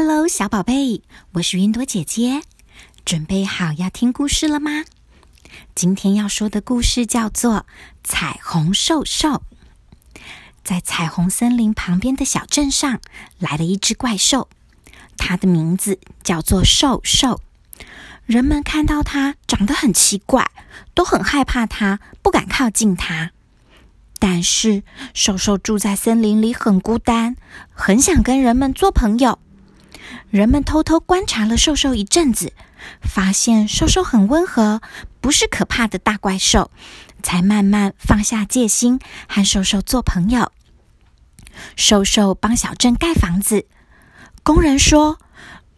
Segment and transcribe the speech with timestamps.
[0.00, 1.02] Hello，小宝贝，
[1.32, 2.42] 我是云朵姐姐，
[3.04, 4.84] 准备好要听故事了吗？
[5.74, 7.52] 今天要说的故事叫做
[8.04, 9.42] 《彩虹兽兽》。
[10.62, 13.00] 在彩虹森林旁边的小镇上，
[13.40, 14.48] 来了一只怪兽，
[15.16, 17.40] 它的名字叫做兽兽。
[18.24, 20.48] 人们看到它长得很奇怪，
[20.94, 23.32] 都很害怕它，不敢靠近它。
[24.20, 27.34] 但是兽兽住在森林里很孤单，
[27.72, 29.40] 很想跟人们做朋友。
[30.30, 32.52] 人们偷偷观察了兽兽一阵子，
[33.00, 34.82] 发现兽兽很温和，
[35.22, 36.70] 不是可怕的大怪兽，
[37.22, 40.52] 才慢慢放下戒心，和兽兽做朋友。
[41.76, 43.66] 兽兽帮小镇盖房子，
[44.42, 45.18] 工人说：“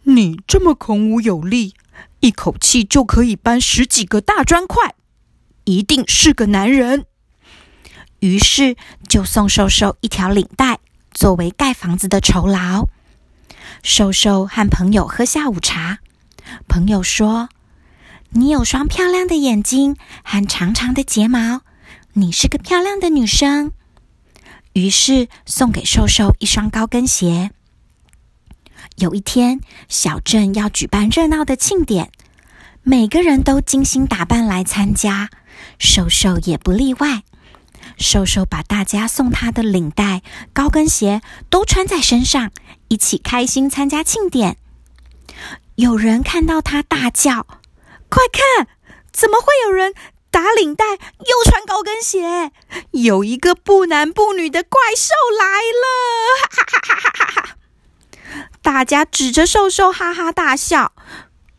[0.02, 1.74] 你这么孔武有力，
[2.18, 4.94] 一口气就可以搬十几个大砖块，
[5.64, 7.04] 一定是个男人。”
[8.18, 8.76] 于是
[9.08, 10.80] 就送兽兽一条领带，
[11.12, 12.88] 作为盖房子的酬劳。
[13.82, 15.98] 瘦瘦和朋友喝下午茶，
[16.68, 17.48] 朋友说
[18.30, 21.62] ：“你有双漂亮的眼睛和长长的睫毛，
[22.12, 23.72] 你是个漂亮的女生。”
[24.74, 27.50] 于是送给瘦瘦一双高跟鞋。
[28.96, 32.10] 有一天，小镇要举办热闹的庆典，
[32.82, 35.30] 每个人都精心打扮来参加，
[35.78, 37.22] 瘦瘦也不例外。
[38.00, 40.22] 瘦瘦把大家送他的领带、
[40.54, 41.20] 高跟鞋
[41.50, 42.50] 都穿在身上，
[42.88, 44.56] 一起开心参加庆典。
[45.74, 47.46] 有人看到他大叫
[48.08, 48.66] ：“快看，
[49.12, 49.94] 怎么会有人
[50.30, 52.50] 打领带又穿高跟鞋？
[52.92, 55.86] 有一个不男不女的怪兽来了！”
[56.50, 57.56] 哈哈哈哈哈！
[58.62, 60.92] 大家指着瘦瘦哈哈大笑，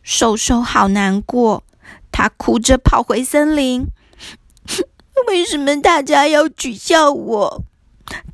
[0.02, 1.62] 瘦瘦好难过，
[2.10, 3.86] 他哭着跑回森林。
[5.26, 7.64] 为什么大家要取笑我？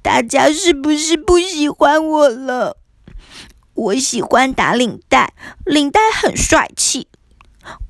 [0.03, 2.77] 大家是不是不喜欢我了？
[3.75, 7.07] 我喜欢打领带，领带很帅气。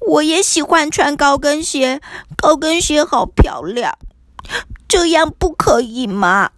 [0.01, 2.01] 我也喜欢穿高跟鞋，
[2.37, 3.97] 高跟鞋好漂亮。
[4.89, 6.51] 这样不可以吗？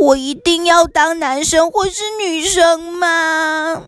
[0.00, 3.86] 我一定要当男生或是女生吗？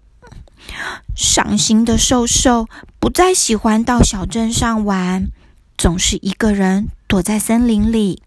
[1.15, 2.67] 伤心的瘦瘦
[2.99, 5.29] 不再喜欢到小镇上玩，
[5.77, 6.89] 总是一个人。
[7.09, 8.21] 躲在森林里。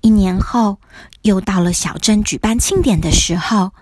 [0.00, 0.78] 一年后，
[1.20, 3.72] 又到了小镇举办庆典的时候，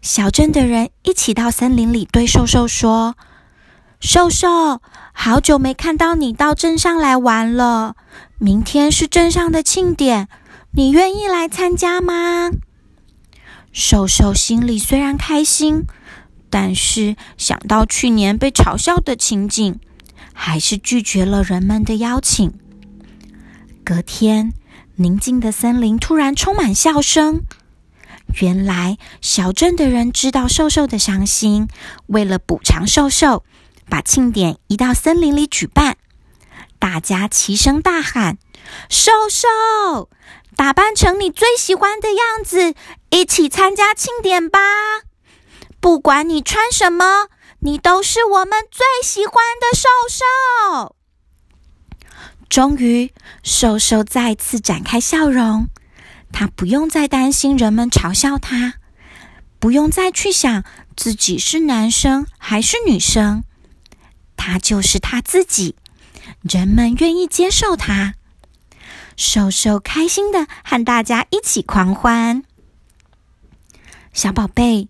[0.00, 3.14] 小镇的人一起到森林里对瘦瘦说
[4.00, 4.80] ：“瘦瘦，
[5.12, 7.96] 好久没看到你到镇上来玩了。
[8.38, 10.28] 明天是镇上的庆典，
[10.72, 12.50] 你愿意来参加吗？”
[13.72, 15.84] 瘦瘦心里虽然开心，
[16.48, 19.78] 但是想到去年被嘲笑的情景，
[20.36, 22.52] 还是拒绝了人们的邀请。
[23.82, 24.52] 隔天，
[24.96, 27.40] 宁静的森林突然充满笑声。
[28.40, 31.68] 原来，小镇的人知道瘦瘦的伤心，
[32.06, 33.44] 为了补偿瘦瘦，
[33.88, 35.96] 把庆典移到森林里举办。
[36.78, 38.36] 大家齐声大喊
[38.90, 40.10] ：“瘦瘦，
[40.54, 42.74] 打扮成你最喜欢的样子，
[43.10, 44.58] 一起参加庆典吧！
[45.80, 47.28] 不管你穿什么，
[47.60, 50.96] 你都是我们最喜欢的瘦瘦。”
[52.48, 53.12] 终于，
[53.42, 55.68] 瘦瘦再次展开笑容。
[56.32, 58.74] 他不用再担心人们嘲笑他，
[59.58, 60.64] 不用再去想
[60.96, 63.42] 自己是男生还是女生。
[64.36, 65.76] 他就是他自己，
[66.42, 68.14] 人们愿意接受他。
[69.16, 72.44] 瘦瘦开心的和大家一起狂欢。
[74.12, 74.88] 小宝贝，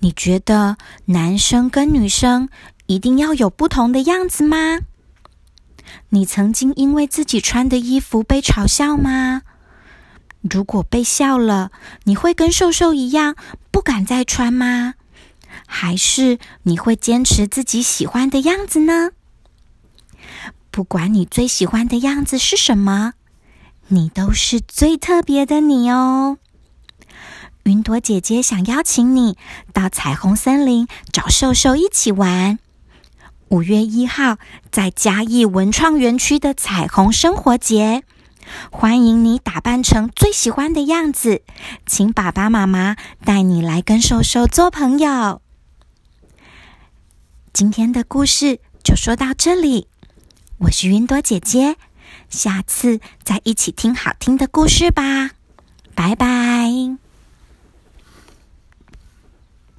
[0.00, 0.76] 你觉得
[1.06, 2.48] 男生跟女生
[2.86, 4.78] 一定要有不同的样子吗？
[6.10, 9.42] 你曾经因为自己穿的衣服被嘲笑吗？
[10.42, 11.72] 如果被笑了，
[12.04, 13.34] 你会跟瘦瘦一样
[13.70, 14.94] 不敢再穿吗？
[15.66, 19.10] 还是你会坚持自己喜欢的样子呢？
[20.70, 23.14] 不管你最喜欢的样子是什么，
[23.88, 26.38] 你都是最特别的你哦。
[27.68, 29.36] 云朵姐姐想邀请你
[29.74, 32.58] 到彩虹森林找瘦瘦一起玩。
[33.48, 34.38] 五月一号，
[34.72, 38.04] 在嘉义文创园区的彩虹生活节，
[38.70, 41.42] 欢迎你打扮成最喜欢的样子，
[41.86, 45.42] 请爸爸妈妈带你来跟瘦瘦做朋友。
[47.52, 49.88] 今天的故事就说到这里，
[50.60, 51.76] 我是云朵姐姐，
[52.30, 55.32] 下次再一起听好听的故事吧，
[55.94, 56.98] 拜拜。